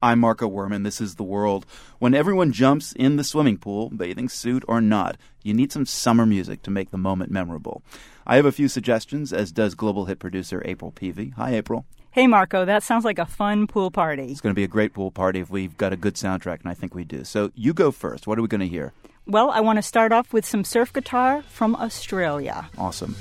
[0.00, 0.84] I'm Marco Werman.
[0.84, 1.66] This is The World.
[1.98, 6.24] When everyone jumps in the swimming pool, bathing suit or not, you need some summer
[6.24, 7.82] music to make the moment memorable.
[8.24, 11.34] I have a few suggestions, as does global hit producer April Peavey.
[11.34, 11.84] Hi, April.
[12.12, 14.30] Hey, Marco, that sounds like a fun pool party.
[14.30, 16.68] It's going to be a great pool party if we've got a good soundtrack, and
[16.68, 17.24] I think we do.
[17.24, 18.28] So you go first.
[18.28, 18.92] What are we going to hear?
[19.26, 22.70] Well, I want to start off with some surf guitar from Australia.
[22.78, 23.16] Awesome.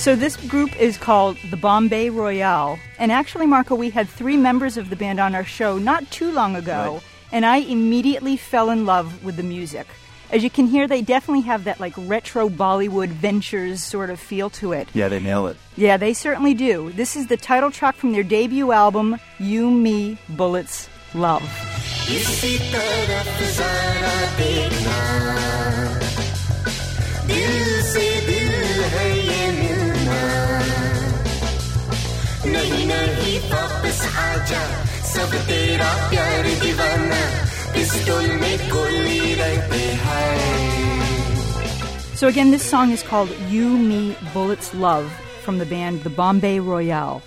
[0.00, 2.78] So this group is called the Bombay Royale.
[2.98, 6.32] And actually, Marco, we had three members of the band on our show not too
[6.32, 7.02] long ago, Right.
[7.32, 9.86] and I immediately fell in love with the music.
[10.30, 14.48] As you can hear, they definitely have that like retro Bollywood ventures sort of feel
[14.50, 14.88] to it.
[14.94, 15.58] Yeah, they nail it.
[15.76, 16.90] Yeah, they certainly do.
[16.92, 21.42] This is the title track from their debut album, You, Me, Bullets, Love.
[32.55, 34.63] नहीं नहीं वापस आजा
[35.13, 37.21] सब तेरा प्यार दीवाना
[37.75, 40.33] pistol में गोली रहते हैं
[42.19, 45.07] So again, this song is called You, Me, Bullets, Love
[45.45, 47.21] from the band The Bombay Royale.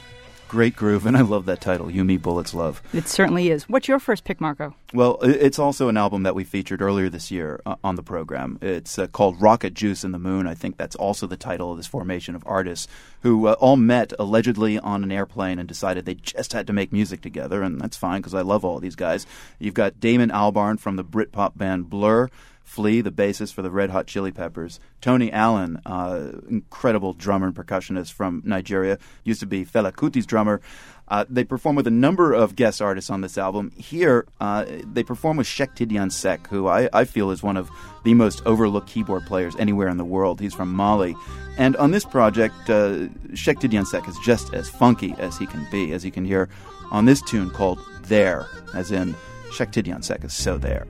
[0.54, 2.80] Great groove, and I love that title, You, Me, Bullets, Love.
[2.94, 3.68] It certainly is.
[3.68, 4.76] What's your first pick, Marco?
[4.94, 8.60] Well, it's also an album that we featured earlier this year uh, on the program.
[8.62, 10.46] It's uh, called Rocket Juice and the Moon.
[10.46, 12.88] I think that's also the title of this formation of artists
[13.22, 16.94] who uh, all met allegedly on an airplane and decided they just had to make
[16.94, 19.26] music together, and that's fine because I love all these guys.
[19.58, 22.30] You've got Damon Albarn from the Britpop band Blur.
[22.64, 24.80] Flea, the bassist for the Red Hot Chili Peppers.
[25.02, 30.62] Tony Allen, uh, incredible drummer and percussionist from Nigeria, used to be Fela Kuti's drummer.
[31.08, 33.72] Uh, they perform with a number of guest artists on this album.
[33.78, 37.70] Here, uh, they perform with Cheick Tidiane Seck, who I, I feel is one of
[38.04, 40.40] the most overlooked keyboard players anywhere in the world.
[40.40, 41.16] He's from Mali.
[41.58, 45.68] And on this project, uh, Cheick Tidiane Seck is just as funky as he can
[45.70, 46.50] be, as you can hear
[46.92, 49.14] on this tune called There, as in
[49.52, 50.88] Cheick Tidiane Seck is so there.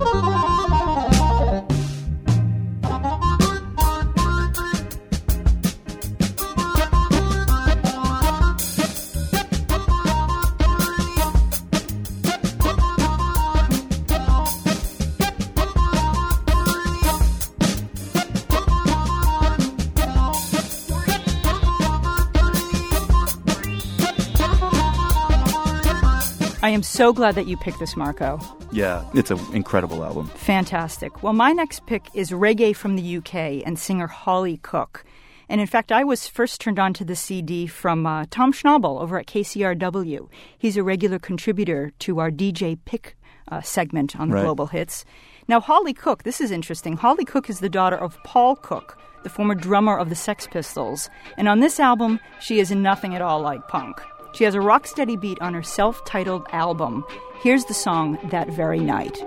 [0.00, 0.39] Thank you.
[26.62, 28.38] I am so glad that you picked this, Marco.
[28.70, 30.26] Yeah, it's an incredible album.
[30.28, 31.22] Fantastic.
[31.22, 35.04] Well, my next pick is reggae from the UK and singer Holly Cook.
[35.48, 39.00] And in fact, I was first turned on to the CD from uh, Tom Schnabel
[39.00, 40.28] over at KCRW.
[40.58, 43.16] He's a regular contributor to our DJ Pick
[43.48, 44.44] uh, segment on the Right.
[44.44, 45.04] Global Hits.
[45.48, 46.96] Now, Holly Cook, this is interesting.
[46.96, 51.08] Holly Cook is the daughter of Paul Cook, the former drummer of the Sex Pistols.
[51.38, 54.00] And on this album, she is nothing at all like punk.
[54.32, 57.04] She has a rock steady beat on her self titled album.
[57.40, 59.18] Here's the song That Very Night.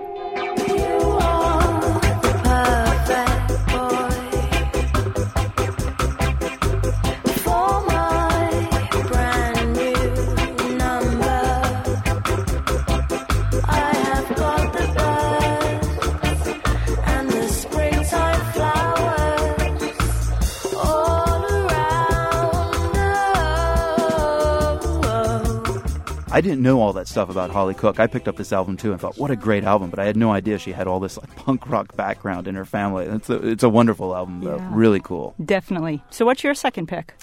[26.34, 28.00] I didn't know all that stuff about Holly Cook.
[28.00, 29.88] I picked up this album too and thought, what a great album!
[29.88, 32.64] But I had no idea she had all this like punk rock background in her
[32.64, 33.06] family.
[33.06, 34.56] It's a, it's a wonderful album, though.
[34.56, 34.68] Yeah.
[34.72, 35.36] Really cool.
[35.44, 36.02] Definitely.
[36.10, 37.14] So, what's your second pick?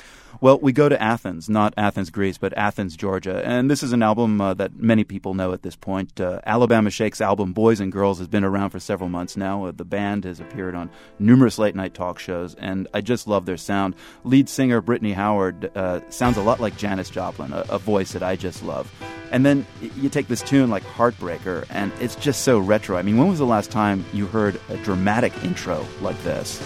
[0.42, 3.44] Well, we go to Athens, not Athens, Greece, but Athens, Georgia.
[3.46, 6.20] And this is an album uh, that many people know at this point.
[6.20, 9.66] Uh, Alabama Shakes' album Boys and Girls has been around for several months now.
[9.66, 13.46] Uh, the band has appeared on numerous late night talk shows, and I just love
[13.46, 13.94] their sound.
[14.24, 18.24] Lead singer Brittany Howard uh, sounds a lot like Janis Joplin, a, a voice that
[18.24, 18.92] I just love.
[19.32, 19.64] And then
[19.96, 22.98] you take this tune like Heartbreaker, and it's just so retro.
[22.98, 26.60] I mean, when was the last time you heard a dramatic intro like this?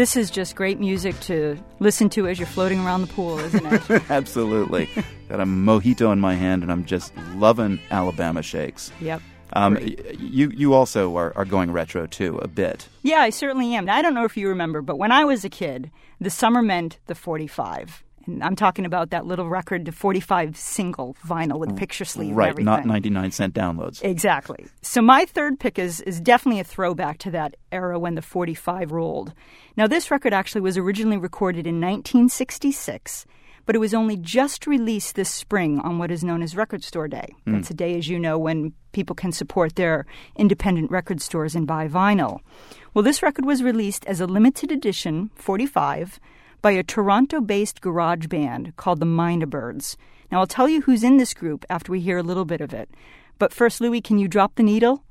[0.00, 3.66] This is just great music to listen to as you're floating around the pool, isn't
[3.66, 4.02] it?
[4.10, 4.88] Absolutely.
[5.28, 8.90] Got a mojito in my hand, and I'm just loving Alabama shakes.
[8.98, 9.20] yep.
[9.52, 9.76] Um,
[10.18, 12.88] you you also are, are going retro too a bit.
[13.02, 13.90] Yeah, I certainly am.
[13.90, 16.96] I don't know if you remember, but when I was a kid, the summer meant
[17.06, 18.02] the 45.
[18.42, 22.58] I'm talking about that little record, the 45 single vinyl with picture sleeve and right,
[22.58, 24.02] not 99 cent downloads.
[24.02, 24.66] Exactly.
[24.82, 28.92] So my third pick is is definitely a throwback to that era when the 45
[28.92, 29.32] rolled.
[29.76, 33.26] Now this record actually was originally recorded in 1966,
[33.66, 37.08] but it was only just released this spring on what is known as Record Store
[37.08, 37.34] Day.
[37.44, 37.52] Hmm.
[37.54, 40.06] That's a day, as you know, when people can support their
[40.36, 42.40] independent record stores and buy vinyl.
[42.94, 46.18] Well, this record was released as a limited edition 45
[46.62, 49.96] by a Toronto based garage band called the Mynah Birds.
[50.30, 52.72] Now, I'll tell you who's in this group after we hear a little bit of
[52.72, 52.90] it.
[53.38, 55.02] But first, Louis, can you drop the needle?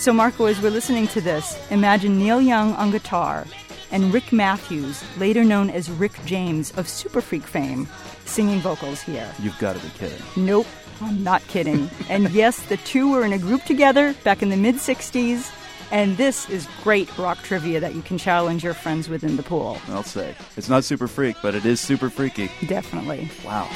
[0.00, 3.44] So, Marco, as we're listening to this, imagine Neil Young on guitar
[3.90, 7.86] and Rick Matthews, later known as Rick James of Super Freak fame,
[8.24, 9.30] singing vocals here.
[9.40, 10.18] You've got to be kidding.
[10.38, 10.66] Nope,
[11.02, 11.90] I'm not kidding.
[12.08, 15.54] and yes, the two were in a group together back in the mid 60s.
[15.90, 19.42] And this is great rock trivia that you can challenge your friends with in the
[19.42, 19.76] pool.
[19.88, 22.50] I'll say it's not super freak, but it is super freaky.
[22.66, 23.30] Definitely.
[23.44, 23.68] Wow.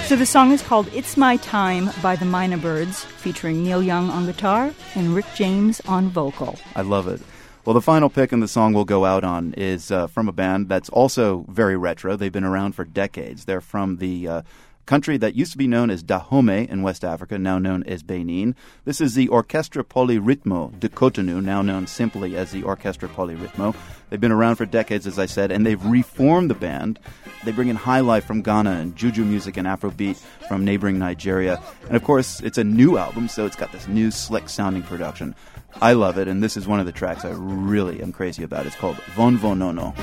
[0.00, 0.06] say.
[0.06, 4.08] So the song is called It's My Time by the Mynah Birds, featuring Neil Young
[4.08, 6.60] on guitar and Rick James on vocal.
[6.76, 7.20] I love it.
[7.64, 10.32] Well, the final pick in the song we'll go out on is uh, from a
[10.32, 12.14] band that's also very retro.
[12.14, 13.46] They've been around for decades.
[13.46, 14.42] They're from the uh,
[14.86, 18.54] country that used to be known as Dahomey in West Africa, now known as Benin.
[18.84, 23.74] This is the Orchestra Polyrythmo de Cotonou, now known simply as the Orchestra Polyrythmo.
[24.08, 27.00] They've been around for decades, as I said, and they've reformed the band.
[27.44, 30.16] They bring in high life from Ghana and juju music and Afrobeat
[30.48, 31.60] from neighboring Nigeria.
[31.88, 35.34] And of course, it's a new album, so it's got this new, slick sounding production.
[35.82, 38.66] I love it, and this is one of the tracks I really am crazy about.
[38.66, 39.94] It's called Von Vonono.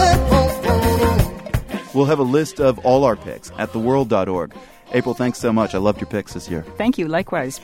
[0.00, 0.27] Eh?
[1.94, 4.54] We'll have a list of all our picks at theworld.org.
[4.92, 5.74] April, thanks so much.
[5.74, 6.62] I loved your picks this year.
[6.76, 7.60] Thank you, likewise.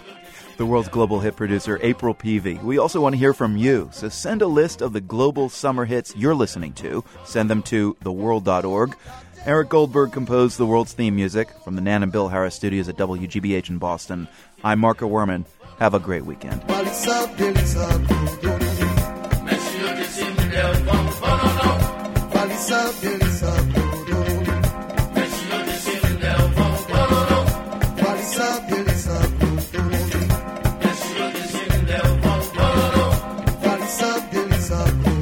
[0.56, 2.62] The world's global hit producer, April Peavey.
[2.62, 5.84] We also want to hear from you, so send a list of the global summer
[5.84, 7.04] hits you're listening to.
[7.24, 8.96] Send them to theworld.org.
[9.46, 12.96] Eric Goldberg composed the world's theme music from the Nan and Bill Harris studios at
[12.96, 14.28] WGBH in Boston.
[14.62, 15.44] I'm Marco Werman.
[15.78, 16.62] Have a great weekend.
[34.74, 35.13] up.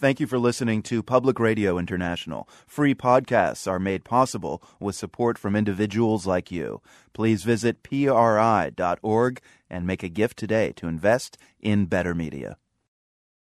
[0.00, 2.48] Thank you for listening to Public Radio International.
[2.68, 6.80] Free podcasts are made possible with support from individuals like you.
[7.12, 12.58] Please visit PRI.org and make a gift today to invest in better media.